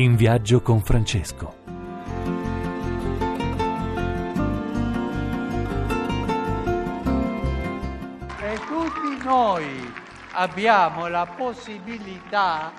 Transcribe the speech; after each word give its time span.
In 0.00 0.16
viaggio 0.16 0.62
con 0.62 0.80
Francesco. 0.80 1.56
E 8.40 8.58
tutti 8.66 9.22
noi 9.22 9.92
abbiamo 10.32 11.06
la 11.08 11.26
possibilità 11.26 12.72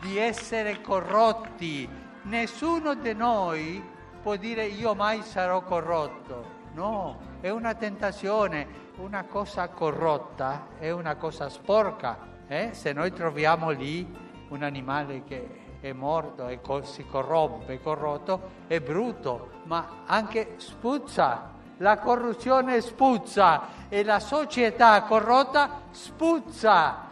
di 0.00 0.16
essere 0.16 0.80
corrotti. 0.80 1.86
Nessuno 2.22 2.94
di 2.94 3.12
noi 3.12 3.84
può 4.22 4.36
dire 4.36 4.64
io 4.64 4.94
mai 4.94 5.20
sarò 5.20 5.60
corrotto. 5.60 6.70
No, 6.72 7.18
è 7.42 7.50
una 7.50 7.74
tentazione. 7.74 8.66
Una 8.96 9.24
cosa 9.24 9.68
corrotta 9.68 10.68
è 10.78 10.90
una 10.90 11.16
cosa 11.16 11.50
sporca. 11.50 12.40
eh? 12.46 12.70
Se 12.72 12.94
noi 12.94 13.12
troviamo 13.12 13.68
lì 13.68 14.10
un 14.48 14.62
animale 14.62 15.22
che 15.24 15.61
è 15.82 15.92
morto 15.92 16.46
e 16.46 16.60
co- 16.60 16.84
si 16.84 17.04
corrompe, 17.04 17.74
è 17.74 17.80
corrotto, 17.82 18.50
è 18.68 18.80
brutto, 18.80 19.50
ma 19.64 20.04
anche 20.06 20.54
spuzza. 20.58 21.50
La 21.78 21.98
corruzione 21.98 22.80
spuzza 22.80 23.88
e 23.88 24.04
la 24.04 24.20
società 24.20 25.02
corrotta 25.02 25.82
spuzza. 25.90 27.10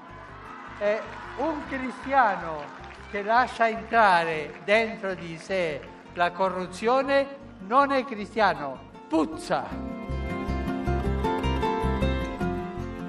E 0.79 1.01
un 1.39 1.67
cristiano 1.69 2.63
che 3.11 3.23
lascia 3.23 3.69
entrare 3.69 4.61
dentro 4.65 5.15
di 5.15 5.37
sé 5.37 5.81
la 6.15 6.31
corruzione 6.31 7.39
non 7.67 7.91
è 7.91 8.05
cristiano, 8.05 8.79
puzza. 9.09 10.00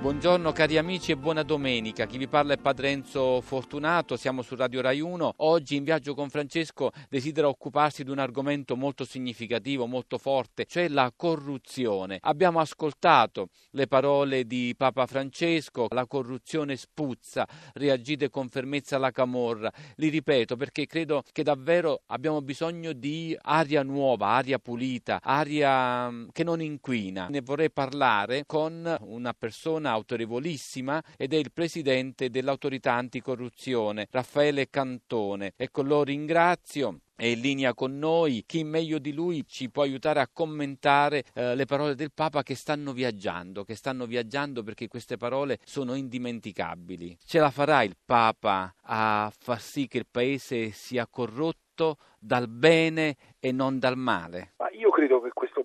Buongiorno 0.01 0.51
cari 0.51 0.79
amici 0.79 1.11
e 1.11 1.15
buona 1.15 1.43
domenica. 1.43 2.07
Chi 2.07 2.17
vi 2.17 2.27
parla 2.27 2.53
è 2.53 2.57
Padre 2.57 2.89
Enzo 2.89 3.39
Fortunato, 3.39 4.17
siamo 4.17 4.41
su 4.41 4.55
Radio 4.55 4.81
Rai 4.81 4.99
1. 4.99 5.33
Oggi 5.37 5.75
in 5.75 5.83
viaggio 5.83 6.15
con 6.15 6.27
Francesco 6.31 6.89
desidera 7.07 7.47
occuparsi 7.47 8.03
di 8.03 8.09
un 8.09 8.17
argomento 8.17 8.75
molto 8.75 9.05
significativo, 9.05 9.85
molto 9.85 10.17
forte, 10.17 10.65
cioè 10.65 10.87
la 10.87 11.13
corruzione. 11.15 12.17
Abbiamo 12.21 12.59
ascoltato 12.59 13.49
le 13.73 13.85
parole 13.85 14.45
di 14.45 14.73
Papa 14.75 15.05
Francesco, 15.05 15.85
la 15.91 16.07
corruzione 16.07 16.77
spuzza, 16.77 17.47
reagite 17.73 18.31
con 18.31 18.49
fermezza 18.49 18.95
alla 18.95 19.11
camorra. 19.11 19.71
Li 19.97 20.09
ripeto 20.09 20.55
perché 20.55 20.87
credo 20.87 21.21
che 21.31 21.43
davvero 21.43 22.01
abbiamo 22.07 22.41
bisogno 22.41 22.93
di 22.93 23.37
aria 23.39 23.83
nuova, 23.83 24.29
aria 24.29 24.57
pulita, 24.57 25.19
aria 25.21 26.09
mm, 26.09 26.29
che 26.31 26.43
non 26.43 26.59
inquina. 26.59 27.27
Ne 27.27 27.41
vorrei 27.41 27.69
parlare 27.69 28.45
con 28.47 28.97
una 29.01 29.33
persona 29.33 29.89
autorevolissima 29.91 31.01
ed 31.17 31.33
è 31.33 31.37
il 31.37 31.51
presidente 31.51 32.29
dell'autorità 32.29 32.93
anticorruzione, 32.93 34.07
Raffaele 34.09 34.69
Cantone. 34.69 35.53
Ecco, 35.55 35.81
lo 35.83 36.03
ringrazio 36.03 37.01
è 37.21 37.27
in 37.27 37.39
linea 37.39 37.75
con 37.75 37.99
noi, 37.99 38.45
chi 38.47 38.63
meglio 38.63 38.97
di 38.97 39.13
lui 39.13 39.45
ci 39.45 39.69
può 39.69 39.83
aiutare 39.83 40.21
a 40.21 40.27
commentare 40.27 41.23
eh, 41.35 41.53
le 41.53 41.65
parole 41.65 41.93
del 41.93 42.11
Papa 42.11 42.41
che 42.41 42.55
stanno 42.55 42.93
viaggiando, 42.93 43.63
che 43.63 43.75
stanno 43.75 44.07
viaggiando 44.07 44.63
perché 44.63 44.87
queste 44.87 45.17
parole 45.17 45.59
sono 45.63 45.93
indimenticabili. 45.93 47.19
Ce 47.23 47.37
la 47.37 47.51
farà 47.51 47.83
il 47.83 47.95
Papa 48.03 48.73
a 48.81 49.31
far 49.37 49.61
sì 49.61 49.87
che 49.87 49.99
il 49.99 50.07
paese 50.09 50.71
sia 50.71 51.05
corrotto 51.05 51.97
dal 52.17 52.47
bene 52.47 53.15
e 53.39 53.51
non 53.51 53.77
dal 53.77 53.97
male? 53.97 54.53
Ma 54.57 54.71
io 54.71 54.89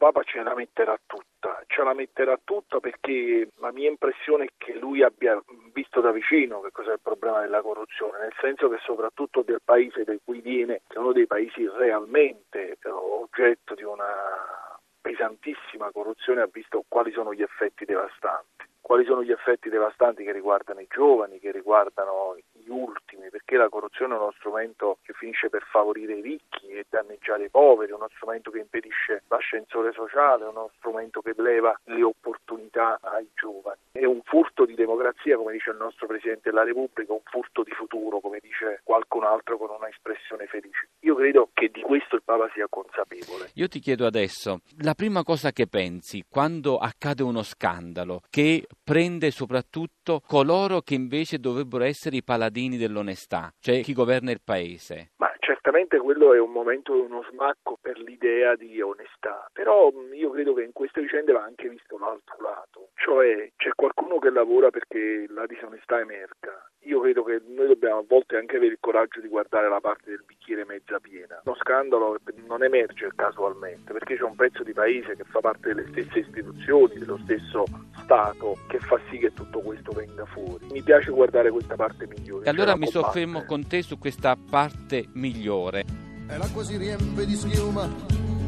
Papa 0.07 0.23
ce 0.23 0.41
la 0.41 0.55
metterà 0.55 0.97
tutta, 1.05 1.65
ce 1.67 1.83
la 1.83 1.93
metterà 1.93 2.39
tutta 2.45 2.79
perché 2.79 3.49
la 3.59 3.73
mia 3.73 3.89
impressione 3.89 4.45
è 4.45 4.49
che 4.57 4.75
lui 4.75 5.03
abbia 5.03 5.43
visto 5.73 6.01
da 6.01 6.13
vicino 6.13 6.61
che 6.61 6.71
cos'è 6.71 6.93
il 6.93 7.01
problema 7.03 7.41
della 7.41 7.61
corruzione, 7.61 8.21
nel 8.21 8.33
senso 8.41 8.69
che 8.69 8.79
soprattutto 8.85 9.43
del 9.43 9.61
paese 9.65 10.05
da 10.05 10.15
cui 10.23 10.41
viene, 10.41 10.83
che 10.87 10.95
è 10.95 10.99
uno 10.99 11.11
dei 11.11 11.27
paesi 11.27 11.69
realmente 11.69 12.79
oggetto 12.85 13.75
di 13.75 13.83
una 13.83 14.79
pesantissima 15.01 15.91
corruzione, 15.91 16.43
ha 16.43 16.49
visto 16.53 16.85
quali 16.87 17.11
sono 17.11 17.35
gli 17.35 17.43
effetti 17.43 17.85
devastanti. 17.85 18.65
Quali 18.81 19.05
sono 19.05 19.25
gli 19.25 19.33
effetti 19.33 19.69
devastanti 19.69 20.23
che 20.23 20.31
riguardano 20.31 20.79
i 20.79 20.87
giovani, 20.89 21.41
che 21.41 21.51
riguardano 21.51 22.37
gli 22.67 22.71
ultimi, 22.71 23.31
perché 23.31 23.57
la 23.57 23.69
corruzione 23.69 24.15
è 24.15 24.19
uno 24.19 24.33
strumento 24.39 24.99
che 25.03 25.13
finisce 25.13 25.49
per 25.49 25.63
favorire 25.71 26.15
i 26.15 26.21
ricchi 26.21 26.67
e 26.67 26.85
danneggiare 26.89 27.45
i 27.45 27.49
poveri, 27.49 27.93
uno 27.93 28.09
strumento 28.17 28.51
che 28.51 28.59
impedisce 28.59 29.23
l'ascensore 29.29 29.93
sociale, 29.93 30.45
uno 30.45 30.71
strumento 30.79 31.21
che 31.23 31.35
leva 31.37 31.79
le 31.85 32.03
opportunità 32.03 32.99
ai 33.03 33.29
giovani. 33.35 33.79
È 33.93 34.05
un 34.05 34.21
furto 34.25 34.65
di 34.65 34.75
democrazia, 34.75 35.37
come 35.37 35.53
dice 35.53 35.71
il 35.71 35.77
nostro 35.77 36.07
Presidente 36.09 36.51
della 36.51 36.65
Repubblica, 36.65 37.13
un 37.13 37.23
furto 37.25 37.63
di 37.63 37.71
futuro, 37.71 38.19
come 38.19 38.41
dice 38.41 38.81
qualcun 38.83 39.25
altro 39.25 39.57
con 39.57 39.71
una 39.71 39.89
espressione 39.89 40.47
felice. 40.47 40.86
Io 41.07 41.15
credo 41.15 41.51
che 41.55 41.71
di 41.73 41.83
questo 41.83 42.17
il 42.17 42.23
Papa 42.25 42.51
sia 42.53 42.67
consapevole. 42.69 43.51
Io 43.55 43.69
ti 43.69 43.79
chiedo 43.79 44.07
adesso, 44.07 44.59
la 44.83 44.95
prima 44.95 45.23
cosa 45.23 45.53
che 45.53 45.69
pensi 45.69 46.25
quando 46.29 46.79
accade 46.79 47.23
uno 47.23 47.45
scandalo 47.45 48.23
che 48.29 48.67
prende 48.83 49.31
soprattutto 49.31 50.21
coloro 50.27 50.81
che 50.81 50.95
invece 50.95 51.39
dovrebbero 51.39 51.85
essere 51.85 52.17
i 52.17 52.25
paladini 52.25 52.77
dell'onestà, 52.77 53.53
cioè 53.61 53.83
chi 53.83 53.93
governa 53.93 54.33
il 54.33 54.41
paese? 54.43 55.13
Ma 55.19 55.33
certamente 55.39 55.99
quello 55.99 56.35
è 56.35 56.41
un 56.41 56.51
momento, 56.51 57.01
uno 57.01 57.25
smacco 57.31 57.79
per 57.81 58.01
l'idea 58.01 58.57
di 58.57 58.81
onestà, 58.81 59.49
però 59.53 59.93
io 60.13 60.31
credo 60.33 60.55
che 60.55 60.65
in 60.65 60.73
queste 60.73 61.03
vicende 61.03 61.31
va 61.31 61.45
anche 61.45 61.69
visto 61.69 61.99
l'altro 61.99 62.37
lato, 62.43 62.86
cioè 63.07 63.53
c'è 63.55 63.71
qualcuno 63.77 64.19
che 64.19 64.31
lavora 64.31 64.71
perché 64.71 65.27
la 65.31 65.47
disonestà 65.47 66.01
emerga. 66.01 66.51
Io 66.91 67.01
credo 67.01 67.23
che 67.23 67.41
noi 67.55 67.69
dobbiamo 67.69 67.99
a 68.01 68.05
volte 68.07 68.37
anche 68.37 68.57
avere 68.57 68.73
il 68.73 68.79
coraggio 68.81 69.21
di 69.21 69.29
guardare 69.29 69.69
la 69.69 69.79
parte 69.79 70.11
del 70.11 70.25
bicchiere 70.27 70.65
mezza 70.65 70.99
piena. 70.99 71.41
Lo 71.45 71.55
scandalo 71.55 72.19
non 72.49 72.65
emerge 72.65 73.11
casualmente, 73.15 73.93
perché 73.93 74.17
c'è 74.17 74.25
un 74.25 74.35
pezzo 74.35 74.65
di 74.65 74.73
paese 74.73 75.15
che 75.15 75.23
fa 75.23 75.39
parte 75.39 75.73
delle 75.73 75.87
stesse 75.91 76.19
istituzioni, 76.19 76.99
dello 76.99 77.19
stesso 77.23 77.63
Stato, 78.03 78.57
che 78.67 78.79
fa 78.81 79.01
sì 79.09 79.19
che 79.19 79.33
tutto 79.33 79.61
questo 79.61 79.93
venga 79.93 80.25
fuori. 80.27 80.67
Mi 80.73 80.83
piace 80.83 81.11
guardare 81.11 81.51
questa 81.51 81.77
parte 81.77 82.07
migliore. 82.09 82.47
E 82.47 82.49
allora 82.51 82.73
cioè 82.73 82.79
mi 82.79 82.87
la 82.87 82.93
combattere. 82.93 83.05
soffermo 83.05 83.45
con 83.45 83.67
te 83.69 83.83
su 83.83 83.99
questa 83.99 84.37
parte 84.37 85.07
migliore. 85.15 85.85
E 86.29 86.37
l'acqua 86.37 86.63
si 86.65 86.77
riempie 86.77 87.25
di 87.25 87.35
schiuma, 87.35 87.89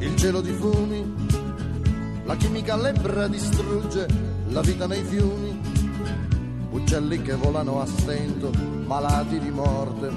il 0.00 0.16
cielo 0.16 0.40
di 0.40 0.52
fumi, 0.52 2.24
la 2.24 2.34
chimica 2.36 2.76
lebbra 2.76 3.26
distrugge 3.26 4.27
la 4.50 4.60
vita 4.60 4.86
nei 4.86 5.02
fiumi, 5.04 5.60
uccelli 6.70 7.22
che 7.22 7.34
volano 7.34 7.80
a 7.80 7.86
stento, 7.86 8.50
malati 8.86 9.38
di 9.38 9.50
morte. 9.50 10.10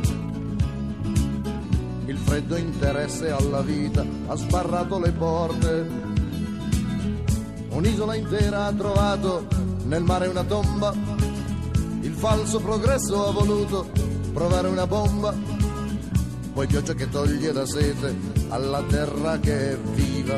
Il 2.05 2.17
freddo 2.17 2.55
interesse 2.55 3.29
alla 3.29 3.61
vita 3.61 4.05
ha 4.27 4.35
sbarrato 4.35 4.99
le 4.99 5.11
porte. 5.11 5.89
Un'isola 7.69 8.15
intera 8.15 8.65
ha 8.65 8.73
trovato 8.73 9.47
nel 9.83 10.03
mare 10.03 10.27
una 10.27 10.43
tomba. 10.43 10.93
Il 12.01 12.13
falso 12.13 12.59
progresso 12.59 13.27
ha 13.27 13.31
voluto 13.31 13.89
provare 14.33 14.67
una 14.67 14.87
bomba 14.87 15.59
poi 16.53 16.67
pioggia 16.67 16.93
che 16.93 17.07
toglie 17.09 17.53
la 17.53 17.65
sete 17.65 18.13
alla 18.49 18.83
terra 18.83 19.39
che 19.39 19.71
è 19.71 19.77
viva, 19.77 20.37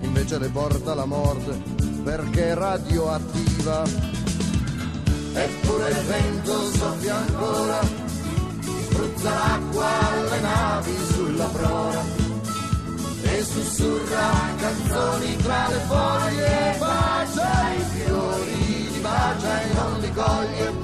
invece 0.00 0.38
le 0.38 0.48
porta 0.48 0.92
la 0.92 1.04
morte 1.04 1.89
perché 2.02 2.48
è 2.50 2.54
radioattiva. 2.54 3.82
Eppure 5.32 5.90
il 5.90 6.04
vento 6.06 6.70
soffia 6.72 7.16
ancora, 7.16 7.80
spruzza 8.60 9.30
l'acqua 9.30 10.10
alle 10.10 10.40
navi 10.40 10.96
sulla 11.12 11.44
prora 11.46 12.02
e 13.22 13.44
sussurra 13.44 14.30
canzoni 14.58 15.36
tra 15.36 15.68
le 15.68 15.78
foglie, 15.86 16.76
bacia 16.78 17.72
i 17.74 17.82
fiori, 17.94 18.90
li 18.92 18.98
bacia 19.00 19.62
e 19.62 19.74
non 19.74 20.00
li 20.00 20.12
coglie. 20.12 20.79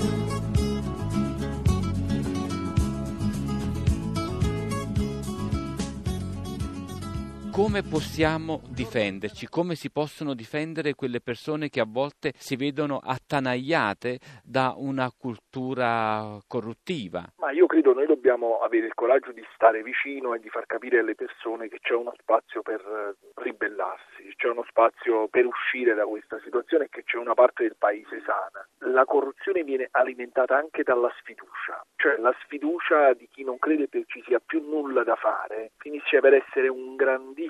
Come 7.57 7.81
possiamo 7.81 8.61
difenderci, 8.69 9.49
come 9.49 9.77
si 9.77 9.91
possono 9.91 10.35
difendere 10.35 10.93
quelle 10.93 11.23
persone 11.23 11.71
che 11.71 11.81
a 11.81 11.87
volte 11.89 12.33
si 12.37 12.55
vedono 12.55 13.01
attanagliate 13.03 14.19
da 14.45 14.75
una 14.77 15.11
cultura 15.11 16.37
corruttiva. 16.47 17.25
Ma 17.39 17.53
io 17.53 17.65
credo 17.65 17.95
noi 17.95 18.05
dobbiamo 18.05 18.59
avere 18.59 18.85
il 18.85 18.93
coraggio 18.93 19.33
di 19.33 19.43
stare 19.55 19.83
vicino 19.83 20.35
e 20.35 20.39
di 20.39 20.51
far 20.51 20.67
capire 20.67 20.99
alle 20.99 21.15
persone 21.15 21.69
che 21.69 21.79
c'è 21.81 21.95
uno 21.95 22.13
spazio 22.21 22.61
per 22.61 22.79
eh, 22.79 23.17
ribellarsi, 23.37 24.35
c'è 24.37 24.49
uno 24.49 24.65
spazio 24.69 25.27
per 25.29 25.47
uscire 25.47 25.95
da 25.95 26.05
questa 26.05 26.39
situazione 26.45 26.85
e 26.85 26.89
che 26.91 27.05
c'è 27.05 27.17
una 27.17 27.33
parte 27.33 27.63
del 27.63 27.77
paese 27.79 28.21
sana. 28.27 28.69
La 28.93 29.07
corruzione 29.07 29.65
viene 29.65 29.89
alimentata 29.93 30.59
anche 30.59 30.83
dalla 30.83 31.11
sfiducia, 31.21 31.83
cioè 31.97 32.19
la 32.19 32.37
sfiducia 32.43 33.15
di 33.15 33.27
chi 33.33 33.45
non 33.45 33.59
crede 33.59 33.89
che 33.89 34.05
ci 34.09 34.23
sia 34.27 34.43
più 34.45 34.61
nulla 34.61 35.05
da 35.05 35.17
fare 35.17 35.71
finisce 35.79 36.21
per 36.21 36.35
essere 36.35 36.69
un 36.69 36.97
grandissimo 36.97 37.45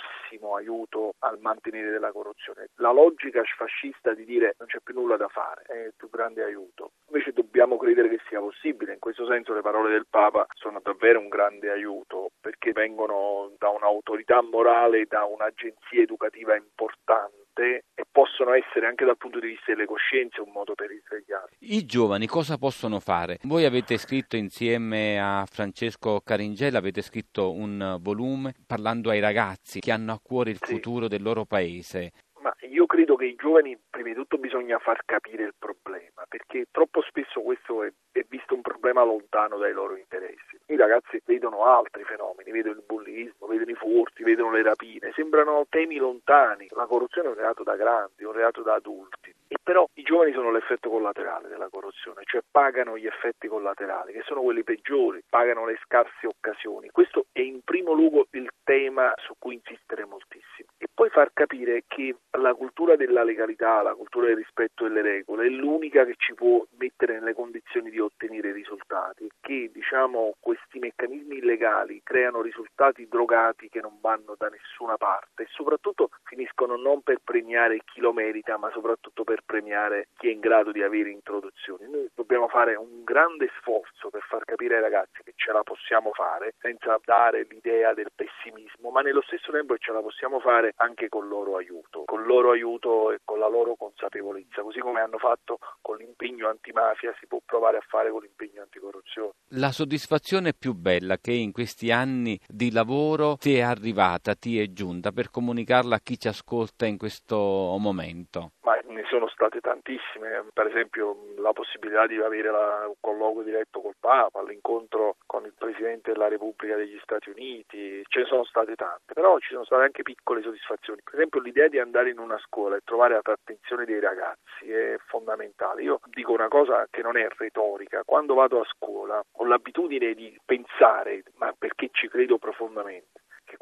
aiuto 0.57 1.15
al 1.21 1.39
mantenere 1.41 1.91
della 1.91 2.13
corruzione. 2.13 2.69
La 2.77 2.93
logica 2.93 3.43
fascista 3.57 4.15
di 4.15 4.25
dire 4.25 4.55
non 4.59 4.69
c'è 4.69 4.79
più 4.83 4.95
nulla 4.95 5.17
da 5.17 5.29
fare 5.29 5.63
è 5.63 5.87
il 5.87 5.95
più 5.97 6.09
grande 6.11 6.43
aiuto. 6.43 6.93
invece 7.09 7.33
dobbiamo 7.33 7.77
credere 7.77 8.09
che 8.09 8.21
sia 8.29 8.41
possibile. 8.41 8.93
In 8.93 8.99
questo 8.99 9.27
senso 9.27 9.55
le 9.55 9.63
parole 9.63 9.91
del 9.91 10.07
Papa 10.09 10.47
sono 10.55 10.81
davvero 10.83 11.19
un 11.19 11.29
grande 11.29 11.71
aiuto 11.71 12.31
perché 12.41 12.73
vengono 12.73 13.53
da 13.59 13.69
un'autorità 13.71 14.43
morale, 14.43 15.07
da 15.07 15.25
un'agenzia 15.25 16.03
educativa 16.03 16.55
importante 16.57 17.85
possono 18.27 18.55
essere 18.55 18.87
anche 18.87 19.05
dal 19.05 19.17
punto 19.17 19.39
di 19.39 19.49
vista 19.49 19.73
delle 19.73 19.87
coscienze 19.87 20.41
un 20.41 20.51
modo 20.51 20.75
per 20.75 20.89
risvegliarsi. 20.89 21.55
I 21.61 21.87
giovani 21.87 22.27
cosa 22.27 22.59
possono 22.59 22.99
fare? 22.99 23.39
Voi 23.43 23.65
avete 23.65 23.97
scritto 23.99 24.37
insieme 24.37 25.21
a 25.21 25.47
Francesco 25.49 26.21
Caringella, 26.25 26.79
avete 26.79 27.03
scritto 27.03 27.53
un 27.53 27.99
volume 28.01 28.55
parlando 28.67 29.11
ai 29.11 29.21
ragazzi 29.21 29.79
che 29.79 29.93
hanno 29.93 30.13
a 30.13 30.21
cuore 30.21 30.51
il 30.51 30.59
sì. 30.61 30.75
futuro 30.75 31.07
del 31.07 31.23
loro 31.23 31.45
paese. 31.45 32.11
Ma 32.41 32.55
io 32.69 32.87
credo 32.87 33.15
che 33.15 33.27
i 33.27 33.37
giovani 33.37 33.79
prima 33.89 34.09
di 34.09 34.15
tutto 34.15 34.39
bisogna 34.39 34.79
far 34.79 35.03
capire 35.05 35.45
il 35.45 35.55
problema, 35.57 36.25
perché 36.29 36.67
troppo 36.71 37.03
spesso 37.03 37.41
questo 37.41 37.85
è, 37.85 37.93
è 38.13 38.25
visto 38.29 38.55
un 38.55 38.61
problema 38.61 39.05
lontano 39.05 39.57
dai 39.57 39.73
loro 39.73 39.97
interessi. 39.97 40.46
I 40.69 40.77
ragazzi 40.77 41.23
vedono 41.25 41.65
altri 41.65 42.03
fenomeni, 42.03 42.51
vedono 42.51 42.75
il 42.75 42.85
bullismo, 42.85 43.47
vedono 43.47 43.71
i 43.71 43.75
furti, 43.75 44.25
vedono 44.25 44.51
le 44.51 44.63
rapine, 44.63 45.13
sembrano 45.15 45.65
temi 45.69 45.97
lontani. 45.97 46.67
La 46.71 46.87
corruzione 46.87 47.29
è 47.29 47.31
un 47.31 47.37
reato 47.37 47.63
da 47.63 47.77
grandi, 47.77 48.25
un 48.25 48.33
reato 48.33 48.63
da 48.63 48.75
adulti. 48.75 49.33
E 49.47 49.57
però 49.63 49.87
i 49.95 50.03
giovani 50.03 50.33
sono 50.33 50.51
l'effetto 50.51 50.91
collaterale 50.91 51.47
della 51.47 51.69
corruzione, 51.69 52.23
cioè 52.25 52.43
pagano 52.51 52.99
gli 52.99 53.07
effetti 53.07 53.47
collaterali, 53.47 54.13
che 54.13 54.23
sono 54.25 54.43
quelli 54.43 54.65
peggiori, 54.65 55.23
pagano 55.29 55.67
le 55.67 55.79
scarse 55.85 56.27
occasioni. 56.27 56.89
Questo 56.91 57.27
è 57.31 57.41
in 57.41 57.61
primo 57.63 57.93
luogo 57.93 58.27
il 58.31 58.51
tema 58.65 59.13
su 59.19 59.35
cui 59.39 59.55
insistere 59.55 60.05
moltissimo. 60.05 60.66
E 60.79 60.89
poi 60.93 61.09
far 61.09 61.31
capire 61.33 61.85
che 61.87 62.15
la 62.39 62.53
cultura 62.53 62.97
della 62.97 63.25
legalità, 63.25 63.81
la 63.81 63.95
cultura 63.95 64.27
del 64.27 64.37
rispetto 64.37 64.85
delle 64.85 65.01
regole 65.01 65.47
è 65.47 65.49
l'unica 65.49 66.05
che 66.05 66.15
ci 66.19 66.35
può 66.35 66.65
mettere 66.79 67.15
nelle 67.15 67.33
condizioni 67.33 67.91
di 67.91 67.99
ottenere 67.99 68.53
risultati, 68.53 69.27
che 69.41 69.71
diciamo 69.73 70.35
questi 70.39 70.79
meccanismi 70.79 71.39
illegali 71.39 72.01
creano 72.03 72.43
risultati 72.43 73.09
drogati 73.09 73.69
che 73.71 73.81
non 73.81 73.99
vanno 74.01 74.35
da 74.37 74.49
nessuna 74.49 74.97
parte 74.97 75.45
e 75.45 75.47
soprattutto 75.51 76.11
finiscono 76.25 76.77
non 76.77 77.01
per 77.01 77.21
premiare 77.25 77.81
chi 77.85 78.01
lo 78.01 78.13
merita, 78.13 78.59
ma 78.59 78.71
soprattutto 78.71 79.25
per 79.25 79.43
premiare 79.47 80.09
chi 80.19 80.29
è 80.29 80.33
in 80.33 80.41
grado 80.41 80.73
di 80.73 80.83
avere 80.83 81.09
introduzioni. 81.11 81.89
Noi 81.89 82.11
dobbiamo 82.15 82.49
fare 82.49 82.75
un 82.75 83.03
grande 83.03 83.51
sforzo 83.59 84.11
per 84.11 84.23
far 84.29 84.45
capire 84.45 84.77
ai 84.77 84.83
ragazzi 84.83 85.23
che 85.23 85.33
ce 85.37 85.53
la 85.53 85.63
possiamo 85.63 86.11
fare 86.13 86.55
senza 86.59 86.99
dare 87.05 87.47
l'idea 87.49 87.95
del 87.95 88.11
pessimismo, 88.15 88.91
ma 88.91 89.01
nello 89.01 89.23
stesso 89.23 89.51
tempo 89.51 89.77
ce 89.79 89.93
la 89.93 90.01
possiamo 90.01 90.39
fare 90.41 90.66
anche 90.77 91.09
con 91.09 91.25
il 91.25 91.31
loro 91.31 91.57
aiuto, 91.57 92.05
con 92.05 92.21
il 92.21 92.27
loro 92.27 92.51
aiuto 92.51 93.13
e 93.13 93.21
con 93.25 93.39
la 93.39 93.49
loro 93.49 93.75
consapevolezza, 93.77 94.63
così 94.63 94.81
come 94.81 95.01
hanno 95.01 95.19
fatto 95.19 95.59
con 95.81 95.97
l'impegno 95.97 96.49
antimafia 96.49 97.15
si 97.19 97.27
può 97.27 97.41
provare 97.45 97.79
a 97.79 97.85
fare 97.87 98.11
con 98.11 98.23
l'impegno 98.23 98.63
anticorruzione. 98.63 99.33
La 99.51 99.71
soddisfazione 99.71 100.53
più 100.53 100.75
bella 100.75 101.17
che 101.19 101.33
in 101.33 101.53
questi 101.53 101.91
anni 101.91 102.39
di 102.47 102.71
lavoro 102.73 103.37
ti 103.37 103.57
è 103.57 103.63
arrivata, 103.63 104.35
ti 104.35 104.61
è 104.61 104.73
giunta 104.73 105.13
per 105.13 105.31
comunicarla 105.31 105.97
a 105.97 106.01
chi 106.01 106.19
ci 106.19 106.29
ascolta 106.29 106.87
in 106.87 106.99
questo 106.99 107.37
momento? 107.79 108.53
Ma 108.63 108.79
ne 108.87 109.05
sono 109.09 109.29
state 109.29 109.61
tantissime, 109.61 110.47
per 110.53 110.67
esempio 110.67 111.17
la 111.39 111.53
possibilità 111.53 112.07
di 112.07 112.17
avere 112.19 112.51
la, 112.51 112.85
un 112.87 112.95
colloquio 113.01 113.45
diretto 113.45 113.81
col 113.81 113.95
Papa, 113.99 114.43
l'incontro 114.43 115.17
con 115.37 115.45
il 115.45 115.53
Presidente 115.55 116.13
della 116.13 116.29
Repubblica 116.29 116.77
degli 116.77 116.99
Stati 117.03 117.29
Uniti, 117.29 118.03
ce 118.09 118.21
ne 118.21 118.25
sono 118.25 118.45
state 118.45 118.75
tante, 118.75 119.13
però 119.13 119.39
ci 119.39 119.53
sono 119.53 119.67
state 119.67 119.83
anche 119.83 120.03
piccole 120.03 120.41
soddisfazioni. 120.41 121.03
Per 121.05 121.13
esempio 121.13 121.41
l'idea 121.41 121.69
di 121.69 121.79
andare 121.79 122.09
in 122.09 122.19
una 122.19 122.39
scuola 122.39 122.77
e 122.77 122.81
trovare 122.83 123.21
l'attenzione 123.23 123.85
dei 123.85 124.01
ragazzi 124.01 124.71
è 124.71 124.97
fondamentale. 125.05 125.83
Io 125.83 126.01
dico 126.07 126.33
una 126.33 126.49
cosa 126.49 126.87
che 126.89 127.03
non 127.03 127.19
è 127.19 127.29
retorica, 127.37 128.03
quando 128.07 128.33
vado 128.33 128.61
a 128.61 128.65
scuola 128.65 129.23
ho 129.31 129.45
l'abitudine 129.45 130.15
di 130.15 130.35
pensare, 130.43 131.23
ma 131.35 131.53
perché 131.53 131.91
ci 131.93 132.09
credo 132.09 132.39
profondamente, 132.39 133.16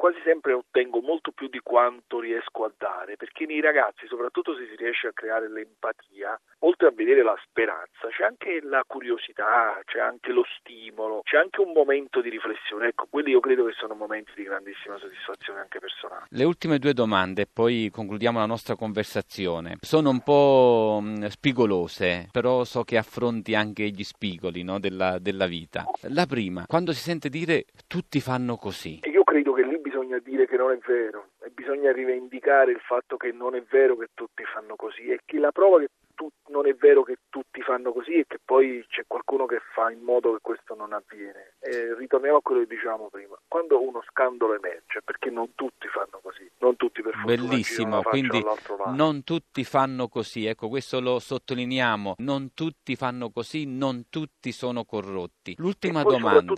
quasi 0.05 0.21
sempre 0.23 0.53
ottengo 0.53 1.01
molto 1.01 1.31
più 1.31 1.47
di 1.47 1.59
quanto 1.63 2.19
riesco 2.19 2.63
a 2.63 2.71
dare, 2.77 3.15
perché 3.17 3.47
nei 3.47 3.59
ragazzi, 3.59 4.05
soprattutto 4.05 4.55
se 4.55 4.67
si 4.69 4.75
riesce 4.75 5.07
a 5.07 5.13
creare 5.13 5.49
l'empatia, 5.49 6.39
oltre 6.59 6.89
a 6.89 6.91
vedere 6.91 7.23
la 7.23 7.35
speranza, 7.41 8.07
c'è 8.09 8.23
anche 8.23 8.59
la 8.61 8.83
curiosità, 8.85 9.81
c'è 9.83 9.99
anche 9.99 10.31
lo 10.31 10.45
stimolo, 10.59 11.21
c'è 11.23 11.37
anche 11.37 11.59
un 11.59 11.71
momento 11.71 12.21
di 12.21 12.29
riflessione. 12.29 12.89
Ecco, 12.89 13.07
quelli 13.09 13.31
io 13.31 13.39
credo 13.39 13.65
che 13.65 13.73
sono 13.79 13.95
momenti 13.95 14.31
di 14.35 14.43
grandissima 14.43 14.95
soddisfazione 14.99 15.61
anche 15.61 15.79
personale. 15.79 16.27
Le 16.29 16.43
ultime 16.43 16.77
due 16.77 16.93
domande, 16.93 17.47
poi 17.51 17.89
concludiamo 17.91 18.37
la 18.37 18.45
nostra 18.45 18.75
conversazione. 18.75 19.77
Sono 19.81 20.11
un 20.11 20.21
po' 20.21 21.01
spigolose, 21.29 22.27
però 22.31 22.63
so 22.63 22.83
che 22.83 22.97
affronti 22.97 23.55
anche 23.55 23.89
gli 23.89 24.03
spigoli 24.03 24.61
no, 24.61 24.79
della, 24.79 25.17
della 25.17 25.47
vita. 25.47 25.83
La 26.09 26.27
prima, 26.27 26.65
quando 26.67 26.93
si 26.93 26.99
sente 26.99 27.27
dire 27.27 27.65
tutti 27.87 28.19
fanno 28.19 28.55
così. 28.55 28.99
Io 29.11 29.23
credo 29.23 29.53
che 29.53 29.64
bisogna 29.85 30.17
dire 30.17 30.47
che 30.47 30.57
non 30.57 30.71
è 30.71 30.79
vero 30.83 31.29
e 31.43 31.51
bisogna 31.51 31.91
rivendicare 31.91 32.71
il 32.71 32.79
fatto 32.79 33.17
che 33.17 33.31
non 33.31 33.53
è 33.53 33.61
vero 33.61 33.95
che 33.95 34.09
tutti 34.15 34.43
fanno 34.43 34.75
così 34.75 35.09
e 35.09 35.19
che 35.23 35.37
la 35.37 35.51
prova 35.51 35.77
che 35.77 35.89
tu, 36.15 36.27
non 36.47 36.65
è 36.65 36.73
vero 36.73 37.03
che 37.03 37.17
tutti 37.29 37.61
fanno 37.61 37.91
così 37.91 38.13
e 38.13 38.25
che 38.25 38.39
poi 38.43 38.83
c'è 38.87 39.03
qualcuno 39.05 39.45
che 39.45 39.59
fa 39.73 39.91
in 39.91 40.01
modo 40.01 40.33
che 40.33 40.39
questo 40.41 40.73
non 40.73 40.93
avviene. 40.93 41.53
E 41.59 41.93
ritorniamo 41.93 42.37
a 42.37 42.41
quello 42.41 42.61
che 42.61 42.67
dicevamo 42.67 43.09
prima. 43.09 43.37
Quando 43.47 43.85
uno 43.85 44.01
scandalo 44.09 44.55
emerge, 44.55 45.01
perché 45.03 45.29
non 45.29 45.53
tutti 45.53 45.87
fanno 45.87 46.19
così, 46.21 46.49
non 46.59 46.75
tutti 46.77 47.01
per 47.01 47.13
fortuna 47.13 47.35
Bellissimo, 47.35 48.01
quindi 48.01 48.43
non 48.93 49.23
tutti 49.23 49.63
fanno 49.63 50.07
così, 50.07 50.45
ecco 50.45 50.69
questo 50.69 50.99
lo 50.99 51.19
sottolineiamo, 51.19 52.15
non 52.19 52.53
tutti 52.53 52.95
fanno 52.95 53.29
così, 53.29 53.65
non 53.65 54.05
tutti 54.09 54.51
sono 54.51 54.85
corrotti. 54.85 55.55
L'ultima 55.57 56.01
domanda. 56.01 56.53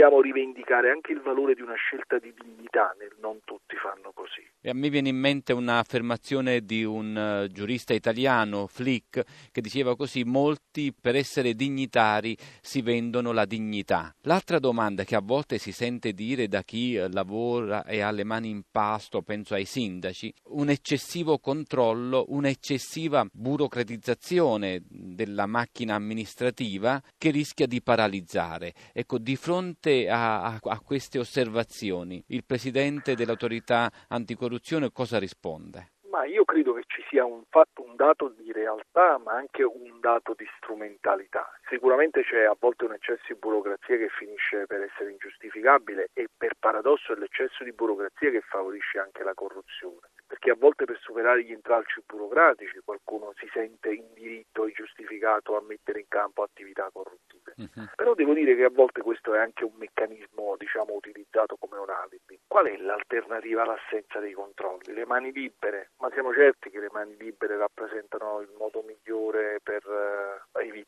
Dobbiamo 0.00 0.22
rivendicare 0.22 0.90
anche 0.90 1.12
il 1.12 1.20
valore 1.20 1.52
di 1.52 1.60
una 1.60 1.74
scelta 1.74 2.18
di 2.18 2.32
dignità 2.32 2.96
nel 2.98 3.09
non 3.20 3.38
tutti 3.44 3.76
fanno 3.76 4.12
così. 4.12 4.48
E 4.62 4.68
a 4.68 4.74
me 4.74 4.90
viene 4.90 5.08
in 5.08 5.16
mente 5.16 5.52
un'affermazione 5.52 6.64
di 6.64 6.84
un 6.84 7.16
uh, 7.16 7.50
giurista 7.50 7.94
italiano, 7.94 8.66
Flick, 8.66 9.22
che 9.50 9.60
diceva 9.60 9.96
così: 9.96 10.24
molti 10.24 10.92
per 10.98 11.16
essere 11.16 11.54
dignitari 11.54 12.36
si 12.60 12.82
vendono 12.82 13.32
la 13.32 13.46
dignità. 13.46 14.14
L'altra 14.22 14.58
domanda 14.58 15.04
che 15.04 15.16
a 15.16 15.20
volte 15.20 15.58
si 15.58 15.72
sente 15.72 16.12
dire 16.12 16.48
da 16.48 16.62
chi 16.62 16.96
uh, 16.96 17.08
lavora 17.10 17.84
e 17.84 18.00
ha 18.00 18.10
le 18.10 18.24
mani 18.24 18.50
in 18.50 18.62
pasto, 18.70 19.22
penso 19.22 19.54
ai 19.54 19.64
sindaci, 19.64 20.32
un 20.48 20.68
eccessivo 20.68 21.38
controllo, 21.38 22.26
un'eccessiva 22.28 23.26
burocratizzazione 23.30 24.82
della 24.88 25.46
macchina 25.46 25.94
amministrativa 25.94 27.02
che 27.16 27.30
rischia 27.30 27.66
di 27.66 27.80
paralizzare. 27.80 28.74
Ecco, 28.92 29.18
di 29.18 29.36
fronte 29.36 30.08
a, 30.08 30.42
a, 30.42 30.58
a 30.60 30.80
queste 30.80 31.18
osservazioni, 31.18 32.22
il 32.28 32.44
presidente 32.44 33.09
dell'autorità 33.14 33.90
anticorruzione 34.08 34.90
cosa 34.92 35.18
risponde? 35.18 35.92
Ma 36.10 36.24
io 36.24 36.44
credo 36.44 36.72
che 36.72 36.82
ci 36.86 37.02
sia 37.08 37.24
un 37.24 37.44
fatto, 37.48 37.84
un 37.84 37.94
dato 37.94 38.28
di 38.28 38.50
realtà, 38.50 39.18
ma 39.18 39.32
anche 39.32 39.62
un 39.62 40.00
dato 40.00 40.34
di 40.36 40.44
strumentalità. 40.56 41.48
Sicuramente 41.68 42.22
c'è 42.22 42.44
a 42.44 42.56
volte 42.58 42.84
un 42.84 42.94
eccesso 42.94 43.22
di 43.28 43.38
burocrazia 43.38 43.96
che 43.96 44.08
finisce 44.08 44.66
per 44.66 44.82
essere 44.82 45.12
ingiustificabile 45.12 46.10
e 46.12 46.28
per 46.36 46.54
paradosso 46.58 47.12
è 47.12 47.16
l'eccesso 47.16 47.62
di 47.62 47.72
burocrazia 47.72 48.30
che 48.30 48.40
favorisce 48.40 48.98
anche 48.98 49.22
la 49.22 49.34
corruzione. 49.34 50.10
Perché 50.26 50.50
a 50.50 50.56
volte 50.58 50.84
per 50.84 50.98
superare 51.00 51.44
gli 51.44 51.52
intralci 51.52 52.02
burocratici 52.04 52.80
qualcuno 52.84 53.32
si 53.36 53.48
sente 53.52 53.92
in 53.92 54.12
diritto 54.14 54.66
e 54.66 54.72
giustificato 54.72 55.56
a 55.56 55.62
mettere 55.62 56.00
in 56.00 56.06
campo 56.08 56.42
attività 56.42 56.88
corruttive. 56.92 57.54
Uh-huh. 57.56 57.88
Però 57.94 58.14
devo 58.14 58.34
dire 58.34 58.56
che 58.56 58.64
a 58.64 58.70
volte 58.70 59.00
questo 59.00 59.34
è 59.34 59.38
anche 59.38 59.64
un 59.64 59.74
meccanismo, 59.76 60.56
diciamo, 60.58 60.94
utilizzato 60.94 61.56
come 61.56 61.78
un 61.78 61.90
alibi. 61.90 62.29
Qual 62.50 62.66
è 62.66 62.76
l'alternativa 62.78 63.62
all'assenza 63.62 64.18
dei 64.18 64.32
controlli? 64.32 64.92
Le 64.92 65.06
mani 65.06 65.30
libere, 65.30 65.90
ma 65.98 66.10
siamo 66.10 66.32
certi 66.32 66.68
che 66.68 66.80
le 66.80 66.88
mani 66.90 67.16
libere 67.16 67.56
rappresentano 67.56 68.40
il 68.40 68.50
modo 68.58 68.82
migliore 68.82 69.59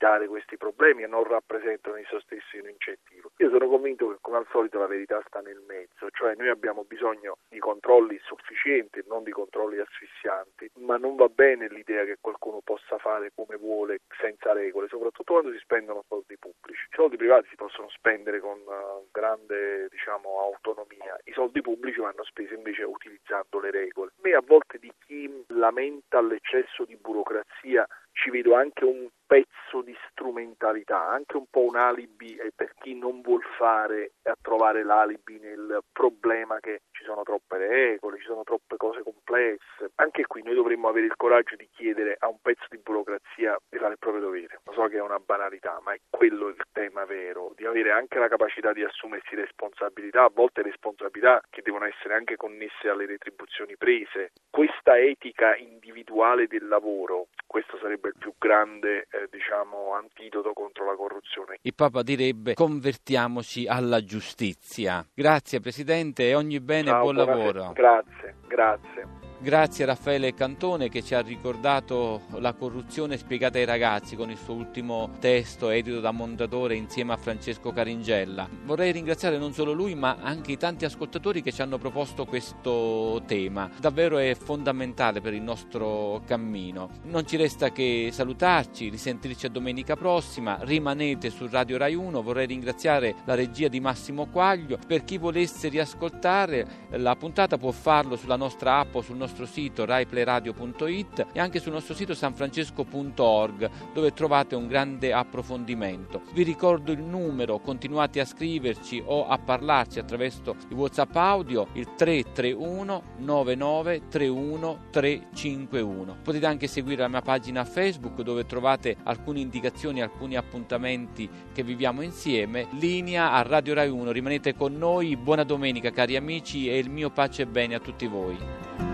evitare 0.03 0.27
questi 0.27 0.57
problemi 0.57 1.05
e 1.05 1.07
non 1.07 1.23
rappresentano 1.23 1.97
in 1.97 2.05
se 2.11 2.19
stessi 2.21 2.59
un 2.59 2.69
incentivo. 2.69 3.31
Io 3.37 3.51
sono 3.51 3.69
convinto 3.69 4.09
che 4.09 4.19
come 4.21 4.39
al 4.39 4.47
solito 4.51 4.79
la 4.79 4.87
verità 4.87 5.23
sta 5.27 5.41
nel 5.41 5.63
mezzo, 5.67 6.11
cioè 6.11 6.35
noi 6.35 6.49
abbiamo 6.49 6.83
bisogno 6.85 7.37
di 7.49 7.61
controlli 7.61 8.19
sufficienti, 8.25 9.03
non 9.07 9.23
di 9.23 9.31
controlli 9.31 9.79
asfissianti, 9.79 10.71
ma 10.81 10.97
non 10.97 11.15
va 11.15 11.29
bene 11.29 11.69
l'idea 11.69 12.05
che 12.05 12.17
qualcuno 12.21 12.61
possa 12.65 12.99
fare 12.99 13.31
come 13.35 13.57
vuole 13.57 14.01
senza 14.19 14.53
regole, 14.53 14.89
soprattutto 14.89 15.35
quando 15.35 15.53
si 15.53 15.59
spendono 15.59 16.03
soldi 16.09 16.37
pubblici. 16.37 16.83
I 16.91 16.95
soldi 16.95 17.17
privati 17.17 17.47
si 17.49 17.57
possono 17.57 17.89
spendere 17.91 18.41
con 18.41 18.59
uh, 18.59 19.07
grande 19.13 19.87
diciamo, 19.89 20.41
autonomia, 20.41 21.17
i 21.25 21.33
soldi 21.33 21.61
pubblici 21.61 22.01
vanno 22.01 22.25
spesi 22.25 22.55
invece 22.55 22.83
utilizzando 22.83 23.61
le 23.61 23.71
regole. 23.71 24.11
Me 24.23 24.33
a 24.33 24.43
volte 24.45 24.79
di 24.79 24.93
chi 25.07 25.45
lamenta 25.49 26.21
l'eccesso 26.21 26.85
di 26.85 26.97
burocrazia 26.97 27.87
ci 28.13 28.31
vedo 28.31 28.55
anche 28.55 28.85
un 28.85 29.09
pezzo 29.33 29.81
di 29.81 29.97
strumentalità, 30.11 31.09
anche 31.09 31.39
un 31.39 31.47
po' 31.49 31.65
un 31.65 31.77
alibi 31.77 32.39
per 32.55 32.75
chi 32.83 32.95
non 32.95 33.23
vuol 33.23 33.43
fare 33.57 34.13
a 34.25 34.37
trovare 34.39 34.85
l'alibi 34.85 35.39
nel 35.39 35.83
problema 35.91 36.61
che 36.61 36.83
ci 36.91 37.03
sono 37.03 37.23
troppe 37.23 37.57
regole, 37.57 38.19
ci 38.19 38.27
sono 38.27 38.43
troppe 38.45 38.77
cose 38.77 39.03
complesse. 39.03 39.91
Anche 39.95 40.27
qui 40.27 40.43
noi 40.43 40.55
dovremmo 40.55 40.89
avere 40.89 41.07
il 41.07 41.17
coraggio 41.17 41.57
di 41.57 41.67
chiedere 41.73 42.17
a 42.19 42.29
un 42.29 42.37
pezzo 42.43 42.67
di 42.69 42.77
burocrazia 42.77 43.57
fare 43.83 43.93
il 43.93 43.99
proprio 43.99 44.23
dovere. 44.23 44.61
Lo 44.65 44.73
so 44.73 44.87
che 44.87 44.97
è 44.97 45.01
una 45.01 45.19
banalità, 45.19 45.81
ma 45.83 45.93
è 45.93 46.01
quello 46.09 46.49
il 46.49 46.63
tema 46.73 47.05
vero, 47.05 47.53
di 47.57 47.67
avere 47.67 47.91
anche 47.91 48.19
la 48.19 48.29
capacità 48.29 48.73
di 48.73 48.85
assumersi 48.85 49.35
responsabilità, 49.35 50.25
a 50.25 50.31
volte 50.33 50.63
responsabilità 50.63 51.43
che 51.51 51.63
devono 51.63 51.87
essere 51.87 52.15
anche 52.15 52.37
connesse 52.37 52.89
alle 52.89 53.07
retribuzioni 53.07 53.77
prese. 53.77 54.33
Questa 54.51 54.99
etica 54.99 55.57
individuale 55.57 56.47
del 56.47 56.69
lavoro, 56.69 57.29
questo 57.47 57.77
sarebbe 57.79 58.09
il 58.09 58.15
più 58.19 58.35
grande 58.39 59.07
eh, 59.11 59.22
diciamo, 59.31 59.95
antidoto 59.95 60.53
contro 60.53 60.85
la 60.87 60.97
corruzione. 60.97 61.59
Il 61.63 61.75
Papa 61.75 62.03
direbbe 62.03 62.55
convertiamoci 62.55 63.67
alla 63.67 64.03
giustizia. 64.03 65.05
Grazie 65.15 65.61
Presidente 65.61 66.29
e 66.29 66.35
ogni 66.35 66.61
bene 66.61 66.89
Ciao, 66.89 66.99
e 66.99 67.03
buon 67.03 67.15
lavoro. 67.15 67.73
Grazie, 67.73 68.35
grazie. 68.47 69.22
Grazie 69.43 69.83
a 69.83 69.89
Raffaele 69.89 70.35
Cantone 70.35 70.89
che 70.89 71.03
ci 71.03 71.17
ha 71.17 71.21
ricordato 71.21 72.21
la 72.39 72.53
corruzione 72.53 73.17
spiegata 73.17 73.59
ai 73.59 73.65
ragazzi 73.65 74.15
con 74.15 74.31
il 74.31 74.39
suo 74.39 74.55
ultimo 74.55 75.17
testo 75.19 75.69
edito 75.71 75.99
da 75.99 76.13
Mondadore 76.13 76.77
insieme 76.77 77.13
a 77.13 77.17
Francesco 77.17 77.73
Caringella. 77.73 78.49
Vorrei 78.65 78.93
ringraziare 78.93 79.39
non 79.39 79.53
solo 79.53 79.73
lui 79.73 79.97
ma 79.97 80.19
anche 80.21 80.53
i 80.53 80.57
tanti 80.57 80.85
ascoltatori 80.85 81.43
che 81.43 81.51
ci 81.51 81.61
hanno 81.61 81.79
proposto 81.79 82.25
questo 82.25 83.21
tema. 83.27 83.69
Davvero 83.81 84.19
è 84.19 84.33
fondamentale 84.37 85.21
per 85.21 85.35
il 85.35 85.43
nostro 85.43 86.23
cammino. 86.25 86.91
Non 87.07 87.27
ci 87.27 87.37
resta 87.37 87.73
che 87.73 88.11
salutarci, 88.13 88.91
risentirci 88.91 89.47
a 89.47 89.51
domenica 89.51 89.97
prossima. 89.97 90.59
Rimanete 90.61 91.31
su 91.31 91.49
Radio 91.51 91.79
Rai 91.79 91.97
1. 91.97 92.23
Vorrei 92.23 92.47
ringraziare 92.47 93.17
la 93.25 93.35
regia 93.35 93.67
di 93.67 93.81
Massimo 93.81 94.27
Quaglio. 94.27 94.79
Per 94.87 95.03
chi 95.03 95.19
volesse 95.19 95.67
riascoltare 95.67 96.87
la 96.91 97.17
puntata 97.17 97.59
può 97.59 97.73
farlo 97.73 98.15
sulla 98.15 98.37
nostra 98.37 98.79
app 98.79 98.95
o 98.95 99.03
sul 99.03 99.17
nostro 99.17 99.31
sito 99.47 99.85
raiplayradio.it 99.85 101.27
e 101.33 101.41
anche 101.41 101.61
sul 101.61 101.73
nostro 101.73 101.95
sito 101.95 102.15
sanfrancesco.org 102.15 103.71
dove 103.93 104.13
trovate 104.13 104.55
un 104.55 104.67
grande 104.67 105.13
approfondimento. 105.13 106.23
Vi 106.33 106.43
ricordo 106.43 106.93
il 106.93 107.03
numero, 107.03 107.59
continuate 107.59 108.21
a 108.21 108.25
scriverci 108.25 109.03
o 109.05 109.27
a 109.27 109.39
parlarci 109.39 109.99
attraverso 109.99 110.57
i 110.69 110.75
WhatsApp 110.75 111.15
audio 111.17 111.69
il 111.73 111.95
331 111.95 113.03
9931 113.19 114.79
351. 114.91 116.17
Potete 116.23 116.47
anche 116.47 116.67
seguire 116.67 117.03
la 117.03 117.09
mia 117.09 117.23
pagina 117.23 117.65
Facebook 117.65 118.21
dove 118.23 118.47
trovate 118.47 118.97
alcune 119.03 119.41
indicazioni, 119.41 120.03
alcuni 120.03 120.37
appuntamenti 120.37 121.29
che 121.53 121.63
viviamo 121.63 122.03
insieme. 122.03 122.69
Linea 122.73 123.33
a 123.33 123.43
Radio 123.43 123.75
Rai 123.75 123.89
1, 123.89 124.13
rimanete 124.13 124.55
con 124.55 124.77
noi, 124.77 125.17
buona 125.17 125.45
domenica 125.45 125.91
cari 125.91 126.17
amici 126.17 126.69
e 126.69 126.79
il 126.79 126.91
mio 126.91 127.11
pace 127.11 127.43
e 127.43 127.47
bene 127.47 127.75
a 127.75 127.81
tutti 127.81 128.07
voi. 128.07 128.92